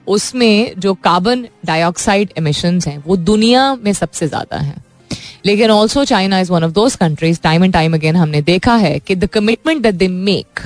[0.09, 4.77] उसमें जो carbon dioxide emission हैं वो दुनिया में सबसे ज्यादा है
[5.46, 9.00] लेकिन also China is one of those countries time and time again हमने देखा है
[9.00, 10.60] कि the commitment that they make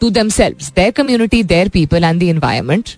[0.00, 2.88] to themselves their community their people and the environment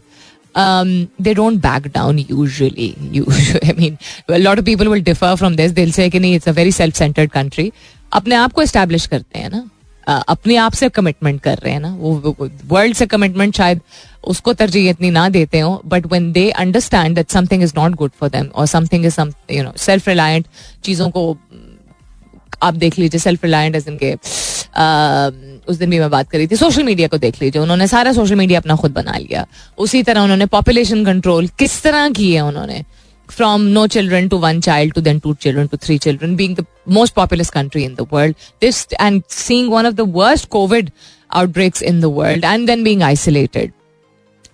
[1.21, 3.97] they don't back down I mean,
[4.31, 6.95] a lot of people will differ from this They'll say कि नहीं it's a self
[6.95, 7.73] centred country
[8.13, 9.69] अपने आप को establish करते हैं ना।
[10.09, 12.35] अपने आप से कमिटमेंट कर रहे हैं ना। वो
[12.67, 13.81] वर्ल्ड से कमिटमेंट शायद
[14.25, 18.11] उसको तरजीह इतनी ना देते हो but when they understand that something is not good
[18.21, 20.47] for them और something is some you know self reliant
[20.85, 21.37] चीज़ों को,
[22.63, 24.15] आप देख लीजिए सेल्फ रिलायंट एज इनके
[25.69, 28.35] उस दिन भी मैं बात करी थी सोशल मीडिया को देख लीजिए। उन्होंने सारा सोशल
[28.35, 29.47] मीडिया अपना खुद बना लिया।
[29.79, 32.85] उसी तरह उन्होंने पॉपुलेशन कंट्रोल किस तरह की है उन्होंने?
[33.31, 36.67] From no children to one child to then two children to three children, being the
[36.87, 38.35] most populous country in the world.
[38.61, 40.91] This and seeing one of the worst COVID
[41.33, 43.73] outbreaks in the world and then being isolated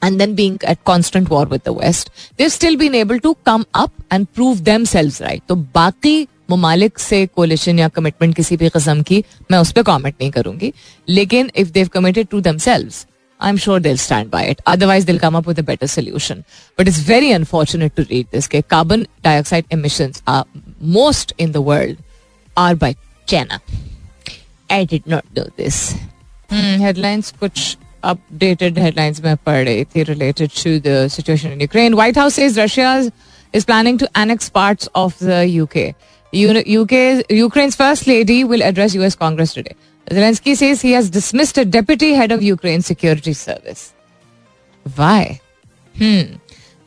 [0.02, 3.66] and then being at constant war with the West, they've still been able to come
[3.74, 5.42] up and prove themselves right.
[5.48, 10.14] तो बाकी ममालिक से coalition या commitment किसी भी कस्म की मैं उस पर कॉमेंट
[10.20, 10.72] नहीं करूँगी
[11.08, 13.06] लेकिन if they committed to themselves
[13.40, 14.60] I'm sure they'll stand by it.
[14.66, 16.44] Otherwise, they'll come up with a better solution.
[16.76, 18.48] But it's very unfortunate to read this.
[18.68, 20.44] Carbon dioxide emissions are
[20.80, 21.96] most in the world
[22.56, 23.60] are by China.
[24.70, 25.94] I did not know this.
[26.48, 31.96] Hmm, headlines, which updated headlines pad rahi related to the situation in Ukraine.
[31.96, 33.12] White House says Russia
[33.52, 35.94] is planning to annex parts of the UK.
[36.34, 39.76] UK Ukraine's first lady will address US Congress today.
[40.06, 43.92] Zelensky says he has dismissed a deputy head of Ukraine security service.
[44.86, 45.40] Why?
[45.94, 46.40] Hmm.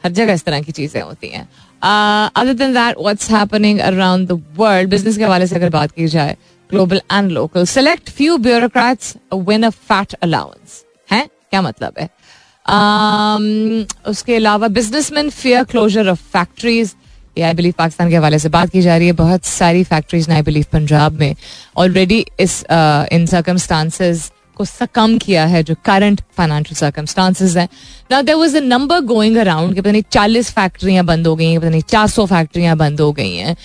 [0.04, 1.48] हर जगह इस तरह की चीज़ें होती हैं
[1.82, 6.08] other than that what's happening around the world business के हवाले से अगर बात की
[6.08, 6.36] जाए
[6.70, 9.16] global and local select few bureaucrats
[9.50, 12.10] win a fat allowance है क्या मतलब है
[12.66, 16.96] um, उसके अलावा businessman fair closure of factories
[17.42, 20.36] I believe Pakistan के हवाले से बात की जा रही है बहुत सारी फैक्ट्रीज ने
[20.36, 21.36] आई बिलीव पंजाब में
[21.78, 22.64] ऑलरेडी इस
[23.12, 27.68] इन सर्कमस्टांसेस को सकम किया है जो करंट फाइनेंशियल सर्कमस्टांसेस हैं
[28.12, 31.60] now there was a number going around पता नहीं चालीस फैक्ट्रियाँ बंद हो गई हैं
[31.60, 33.56] पता नहीं चार सौ फैक्ट्रियाँ बंद हो गई हैं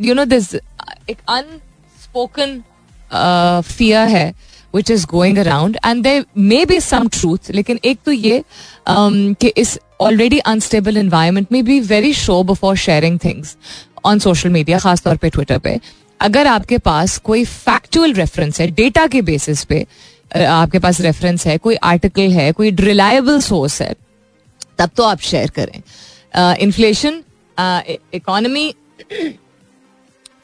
[0.00, 2.62] यू नो दिस एक अनस्पोकन
[3.68, 4.32] फियर है
[4.76, 8.42] which is going around and they may be some truth लेकिन एक तो ये
[8.88, 13.56] कि इस ऑलरेडी अनस्टेबल इन्वायरमेंट में be very sure before sharing things
[14.04, 15.78] on social media खासतौर पर ट्विटर पे
[16.20, 19.86] अगर आपके पास कोई फैक्चुअल रेफरेंस है डेटा के बेसिस पे
[20.34, 23.94] आपके पास रेफरेंस है कोई आर्टिकल है कोई रिलायबल सोर्स है
[24.78, 25.80] तब तो आप शेयर करें
[26.60, 27.22] inflation
[28.14, 28.72] economy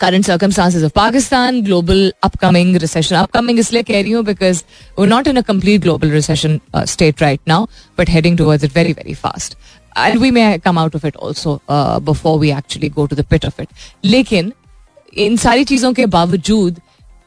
[0.02, 4.62] current circumstances of Pakistan global upcoming recession upcoming इसलिए कह रही हूँ because
[4.98, 7.66] we not in a complete global recession state right now
[7.98, 9.56] but heading towards it very very fast
[9.98, 11.60] and we may come out of it also
[12.02, 13.68] before we actually go to दिट of it
[14.04, 14.52] लेकिन
[15.16, 16.80] इन सारी चीज़ों के बावजूद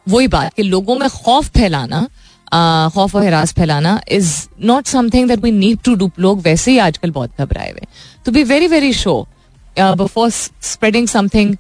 [0.07, 2.07] वही बात कि लोगों में खौफ फैलाना
[2.95, 4.33] खौफ और हरास फैलाना is
[4.63, 7.88] not something that we need to do लोग वैसे ही आजकल बहुत घबराए हुए
[8.25, 11.55] to be very very sure before spreading something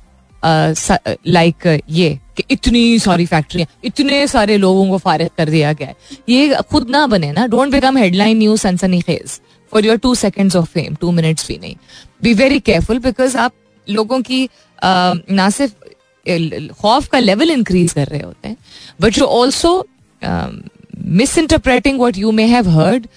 [0.45, 5.95] like ये कि इतनी सारी फैक्ट्रियाँ इतने सारे लोगों को फारिग कर दिया गया है।
[6.29, 9.39] ये खुद ना बने ना डोंट बिकम हेडलाइन न्यूज़ सनसनी खेज
[9.71, 11.75] for your two seconds of fame two minutes भी नहीं।
[12.23, 13.53] बी वेरी केयरफुल बिकॉज़ आप
[13.87, 14.47] लोगों की
[14.83, 18.57] ना सिर्फ़ खौफ का लेवल इंक्रीज कर रहे होते हैं
[19.01, 19.85] but you also
[21.37, 23.07] misinterpreting what you may have heard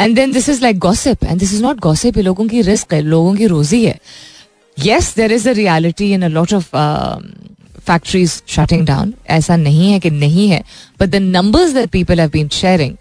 [0.00, 2.92] and then this is like gossip and this is not gossip ये लोगों की रिस्क
[2.94, 3.98] है, लोगों की रोजी है।
[4.84, 6.76] Yes there is a reality in a lot of
[7.86, 10.62] factories shutting down ऐसा नहीं है कि नहीं है
[11.00, 12.94] but the numbers that people have been sharing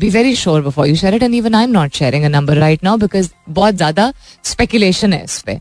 [0.00, 2.56] be very sure before you share it and even I am not sharing a number
[2.58, 4.12] right now because बहुत ज़्यादा
[4.44, 5.58] speculation है इस पे।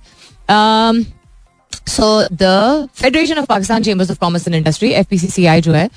[1.89, 5.62] So the federation of Pakistan chambers of commerce and industry F P C C I
[5.62, 5.89] जो है,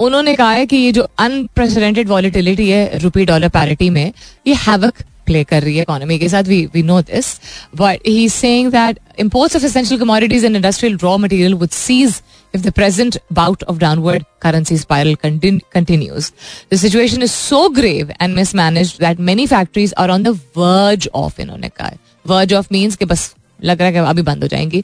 [0.00, 4.12] उन्होंने कहा है कि ये जो अनप्रेसिडेंटेड वॉलिटिलिटी है रुपी डॉलर पैरिटी में,
[4.46, 4.94] ये हैवक
[5.26, 7.34] प्ले कर रही है इकोनॉमी के साथ we we know this
[7.76, 12.20] but he saying that imports of essential commodities and industrial raw material would cease
[12.54, 16.32] if the present bout of downward currency spiral continues
[16.72, 21.40] the situation is so grave and mismanage that many factories are on the verge of
[21.40, 21.90] इन्होंने कहा
[22.26, 24.82] verge of means के बस लग रहा है कि अभी बंद हो जाएँगी।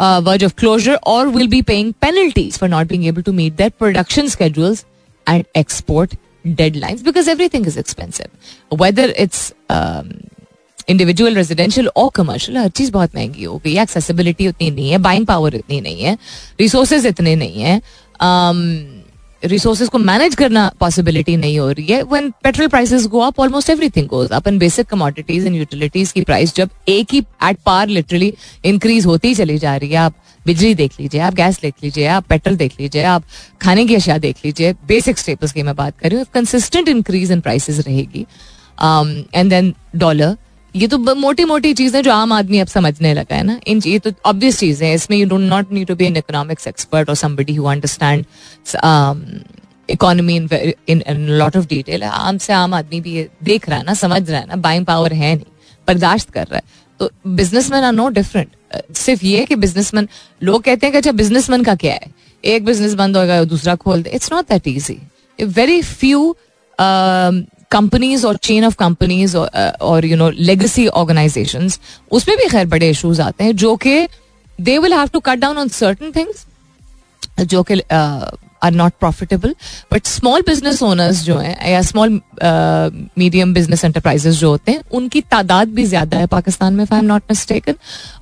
[0.00, 3.72] वर्ज ऑफ़ क्लोजर और will be paying penalties for not being able to meet that
[3.78, 4.84] production schedules
[5.26, 6.14] and export
[6.46, 9.52] deadlines because everything is expensive whether it's
[10.88, 14.98] individual residential और कमर्शियल हर चीज़ बहुत महँगी हो गई है। एक्सेसिबिलिटी उतनी नहीं है
[14.98, 16.16] बाइंग पावर इतनी नहीं है
[16.60, 17.80] रिसोर्सेज इतने नहीं है।
[19.44, 22.02] रिसोर्सेज को मैनेज करना पॉसिबिलिटी नहीं हो रही है.
[22.02, 26.22] When petrol prices go up almost everything goes up and basic commodities and utilities की
[26.22, 28.32] प्राइस जब एक ही एट पार लिटरली
[28.64, 30.14] इंक्रीज होती चली जा रही है, आप
[30.46, 33.24] बिजली देख लीजिए, आप गैस देख लीजिए, आप पेट्रोल देख लीजिए, आप
[33.62, 37.32] खाने की अशिया देख लीजिए बेसिक स्टेपल्स की मैं बात कर रही हूँ कंसिस्टेंट इंक्रीज
[37.32, 38.26] इन प्राइसेस रहेगी
[39.34, 40.36] एंड देन डॉलर
[40.74, 43.98] ये तो मोटी मोटी चीज़ें जो आम आदमी अब समझने लगा है ना। इन ये
[43.98, 47.14] तो ऑब्वियस चीज़ें हैं। इसमें you don't not need to be an economics expert और
[47.16, 48.24] somebody who understand
[49.88, 50.48] economy in
[50.88, 54.30] in lot of detail आम से आम आदमी भी ये देख रहा है ना, समझ
[54.30, 55.44] रहा है ना बाइंग पावर है नहीं,
[55.88, 60.08] बर्दाश्त कर रहा है। तो बिजनेसमैन आर नो डिफरेंट सिर्फ़ ये कि बिजनेसमैन
[60.42, 62.10] लोग कहते हैं कि अच्छा बिजनेसमैन का क्या है?
[62.44, 64.98] एक बिज़नेस बंद होगा, दूसरा खोल दे। It's not that easy
[65.38, 66.36] very few
[67.72, 71.70] companies और चेन ऑफ़ कंपनीज़ और यू नो लेगेसी ऑर्गेनाइजेशन
[72.10, 74.06] उसमें भी खैर बड़े इशूज आते हैं, जो कि
[74.58, 76.46] they will have to cut down on certain things
[77.40, 79.54] जो कि are not profitable
[79.92, 82.20] but small business owners जो हैं, या स्मॉल
[83.18, 87.04] मीडियम बिज़नेस एंटरप्राइजेस जो होते हैं, उनकी तादाद भी ज़्यादा है पाकिस्तान में आई एम
[87.04, 87.74] नॉट मिस्टेकन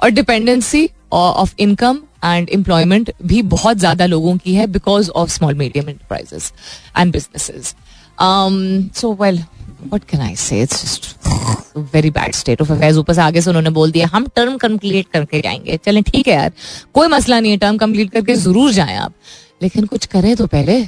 [0.03, 5.55] और dependency of income and employment भी बहुत ज़्यादा लोगों की है because of small
[5.55, 6.53] medium enterprises
[6.96, 7.74] and businesses
[8.23, 9.43] so well
[9.93, 10.66] what can I say
[11.93, 15.07] very bad state of affairs ऊपर से आगे से उन्होंने बोल दिया हम टर्म कंप्लीट
[15.12, 15.77] करके जाएँगे.
[15.85, 16.53] चलें ठीक है यार।
[16.95, 19.12] कोई मसला नहीं है टर्म कंप्लीट करके ज़रूर जाएँ आप।
[19.62, 20.83] लेकिन कुछ करें तो पहले।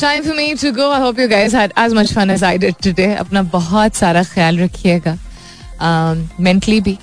[0.00, 2.58] Time for me to go I hope you guys had as much fun as I
[2.58, 5.18] did today अपना बहुत सारा ख्याल रखिएगा।
[6.40, 6.98] मेंटली um, भी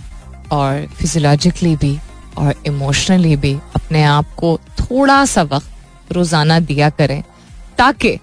[0.51, 1.97] और फिजियोलॉजिकली भी
[2.37, 7.21] और इमोशनली भी। अपने आप को थोड़ा सा वक्त रोज़ाना दिया करें
[7.77, 8.17] ताकि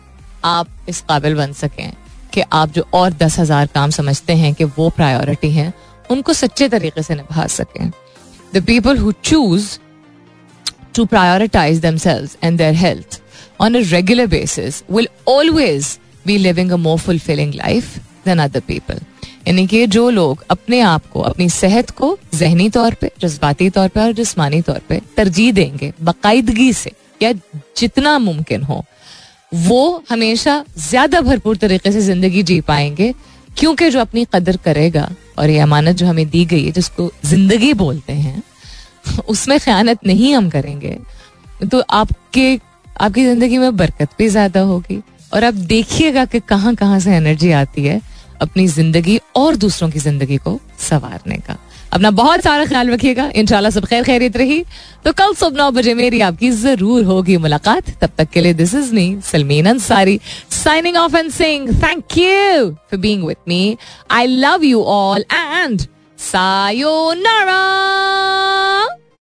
[0.44, 1.92] आप इस काबिल बन सकें
[2.34, 5.72] कि आप जो और दस हज़ार काम समझते हैं कि वो प्रायोरिटी हैं,
[6.10, 7.90] उनको सच्चे तरीके से निभा सकें
[8.54, 9.78] the people who choose
[10.92, 13.20] to prioritize themselves and their health
[13.60, 17.92] on a regular basis will always be living a more fulfilling life
[18.24, 18.98] than other people.
[19.48, 23.88] यानी कि जो लोग अपने आप को, अपनी सेहत को जहनी तौर पे, जज्बाती तौर
[23.88, 27.32] पे और जिसमानी तौर पे तरजीह देंगे, बाकायदगी से, या
[27.78, 28.84] जितना मुमकिन हो
[29.52, 33.12] वो हमेशा ज़्यादा भरपूर तरीके से ज़िंदगी जी पाएँगे,
[33.58, 37.72] क्योंकि जो अपनी कदर करेगा, और ये अमानत जो हमें दी गई है, जिसको ज़िंदगी
[37.74, 38.42] बोलते हैं,
[39.28, 40.98] उसमें ख्यानत नहीं हम करेंगे
[41.62, 42.58] तो आपके,
[42.96, 45.00] आपकी ज़िंदगी में बरकत भी ज़्यादा होगी।
[45.32, 48.00] और आप देखिएगा कि कहाँ कहाँ से एनर्जी आती है
[48.40, 51.56] अपनी ज़िंदगी और दूसरों की ज़िंदगी को संवारने का।
[51.92, 54.62] अपना बहुत सारा ख्याल रखिएगा। इंशाल्लाह सब खैर खैरियत रही।
[55.04, 58.74] तो कल सुबह नौ बजे मेरी आपकी ज़रूर होगी मुलाकात। तब तक के लिए this
[58.74, 60.18] is me Salmeen Ansari
[60.52, 63.76] signing off and sing thank you for being with me
[64.10, 65.80] I love you all and
[66.18, 67.60] sayonara